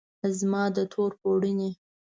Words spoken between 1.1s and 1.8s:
پوړنې